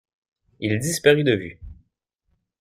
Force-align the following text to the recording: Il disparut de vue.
Il 0.59 0.79
disparut 0.79 1.23
de 1.23 1.35
vue. 1.35 1.59